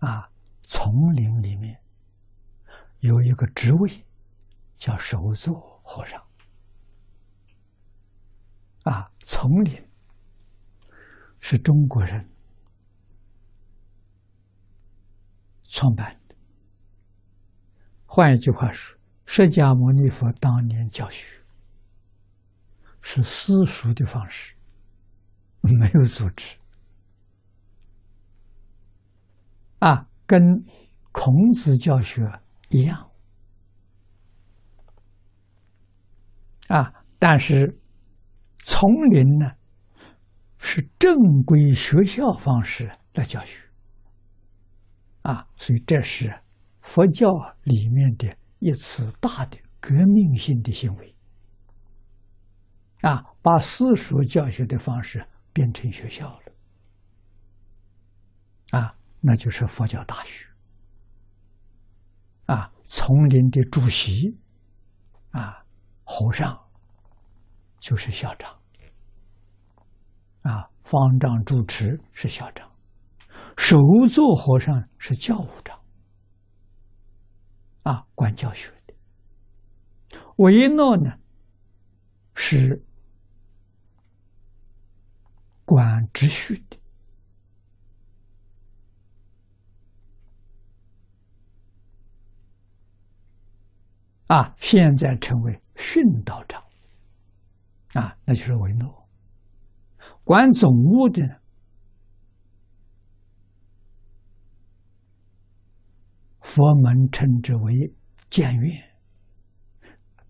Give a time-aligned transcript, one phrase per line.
[0.00, 0.30] 啊，
[0.62, 1.80] 丛林里面
[2.98, 4.06] 有一个职位
[4.76, 6.22] 叫首座和尚。
[8.84, 9.88] 啊，丛林
[11.38, 12.30] 是中国人
[15.68, 16.34] 创办的。
[18.06, 21.44] 换一句话说，释迦牟尼佛当年教学
[23.02, 24.54] 是私塾的方式，
[25.60, 26.56] 没有组织。
[29.78, 30.40] 啊，跟
[31.10, 32.22] 孔子教学
[32.68, 33.10] 一样。
[36.68, 37.76] 啊，但是。
[38.62, 39.52] 丛林呢，
[40.58, 41.16] 是正
[41.46, 43.58] 规学校方式来教学，
[45.22, 46.38] 啊，所以这是
[46.82, 47.26] 佛教
[47.62, 51.16] 里面的一次大的革命性的行为，
[53.00, 56.52] 啊，把私塾教学的方式变成学校了，
[58.78, 60.46] 啊，那就是佛教大学，
[62.46, 64.38] 啊，丛林的主席，
[65.30, 65.64] 啊，
[66.04, 66.58] 和尚。
[67.78, 68.60] 就是校长，
[70.42, 72.70] 啊，方丈主持是校长，
[73.56, 75.80] 首座和尚是教务长，
[77.84, 78.94] 啊，管教学的。
[80.36, 81.10] 维诺呢，
[82.34, 82.84] 是
[85.64, 86.78] 管秩序的，
[94.30, 96.62] 啊，现在成为训导长。
[97.94, 99.08] 啊，那就是维诺
[100.22, 101.40] 管总务的，
[106.40, 107.92] 佛门称之为
[108.28, 108.90] 监院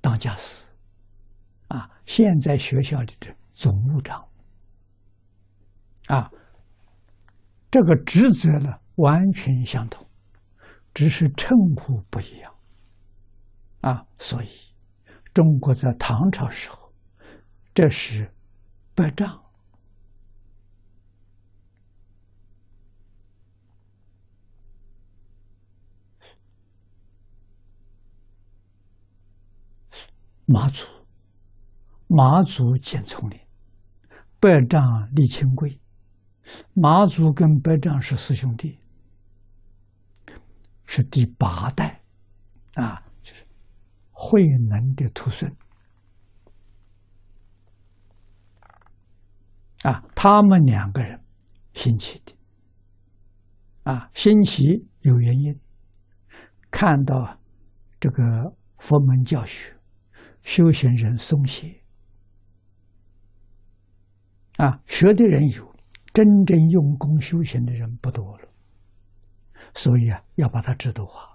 [0.00, 0.66] 当家师。
[1.68, 4.26] 啊，现在学校里的总务长，
[6.06, 6.32] 啊，
[7.70, 10.08] 这个职责呢完全相同，
[10.94, 12.54] 只是称呼不一样。
[13.80, 14.48] 啊，所以
[15.32, 16.90] 中国在唐朝时候。
[17.72, 18.34] 这是
[18.96, 19.42] 百丈
[30.44, 30.84] 马祖，
[32.08, 33.40] 马祖建丛林，
[34.40, 35.80] 百丈立清规，
[36.74, 38.80] 马祖跟百丈是四兄弟，
[40.86, 42.02] 是第八代，
[42.74, 43.00] 啊，
[44.30, 45.52] 慧能的徒孙。
[49.82, 51.20] 啊，他们两个人
[51.72, 52.32] 兴起的，
[53.82, 55.58] 啊，兴起有原因。
[56.70, 57.40] 看到
[57.98, 59.74] 这个佛门教学，
[60.42, 61.82] 修行人松懈，
[64.58, 65.74] 啊，学的人有，
[66.12, 68.48] 真正用功修行的人不多了，
[69.74, 71.26] 所以啊，要把它制度化。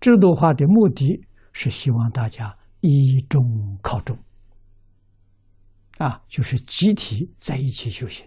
[0.00, 1.26] 制度化的目的
[1.60, 4.16] 是希望大家依中靠中。
[5.98, 8.24] 啊，就是集体在一起修行，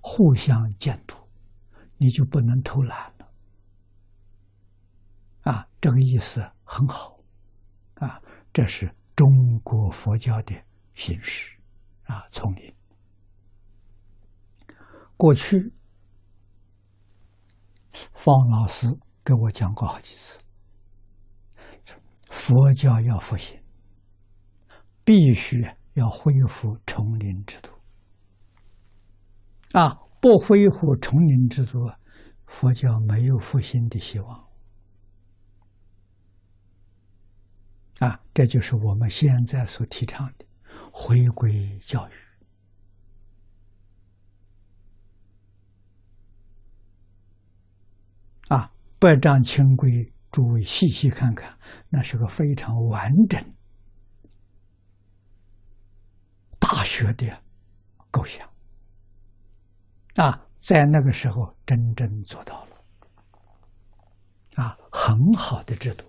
[0.00, 1.16] 互相监督，
[1.96, 3.28] 你就不能偷懒了。
[5.40, 7.18] 啊，这个意思很好，
[7.94, 8.22] 啊，
[8.52, 10.54] 这是中国佛教的
[10.94, 11.58] 形式，
[12.04, 12.72] 啊，丛林。
[15.16, 15.72] 过去，
[17.92, 18.86] 方老师
[19.24, 20.39] 给我讲过好几次，
[22.50, 23.56] 佛教要复兴，
[25.04, 25.64] 必须。
[25.94, 27.72] 要恢复丛林制度
[29.72, 29.98] 啊！
[30.20, 31.90] 不恢复丛林制度，
[32.46, 34.48] 佛教没有复兴的希望
[37.98, 38.20] 啊！
[38.32, 40.46] 这就是我们现在所提倡的
[40.92, 42.12] 回归教育
[48.48, 48.72] 啊！
[49.00, 51.58] 百丈清规，诸位细细看看，
[51.88, 53.42] 那是个非常完整。
[56.58, 57.42] 大学的
[58.10, 58.48] 构想
[60.14, 62.76] 啊，在那个时候真正做到了
[64.54, 66.04] 啊，很好的制度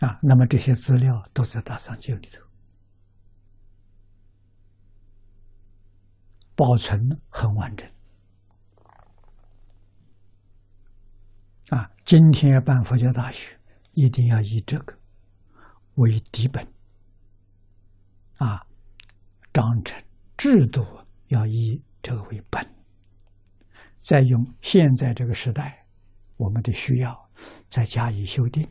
[0.00, 0.18] 啊。
[0.22, 2.40] 那么这些资料都在大藏经里头
[6.54, 7.90] 保存很完整
[11.76, 11.90] 啊。
[12.04, 13.58] 今天要办佛教大学，
[13.92, 14.98] 一定要以这个。
[15.96, 16.66] 为底本，
[18.38, 18.66] 啊，
[19.52, 20.02] 章程
[20.38, 20.82] 制度
[21.26, 22.66] 要以这个为本，
[24.00, 25.86] 再用现在这个时代
[26.38, 27.30] 我们的需要
[27.68, 28.66] 再加以修订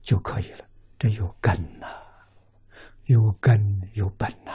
[0.00, 0.64] 就可以了。
[0.98, 1.86] 这有根呐，
[3.04, 3.60] 有根
[3.92, 4.52] 有本呐。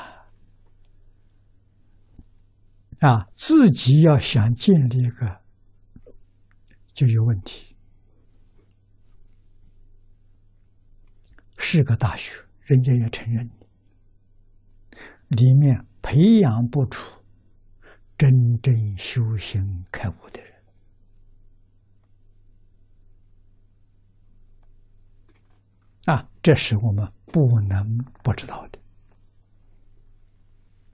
[3.08, 5.42] 啊，自己要想建立一个
[6.98, 7.76] 就有问题。
[11.60, 12.32] 是个大学，
[12.64, 13.48] 人家也承认
[15.28, 17.22] 里面培养不出
[18.18, 20.54] 真正修行开悟的人
[26.06, 28.80] 啊，这是我们不能不知道的。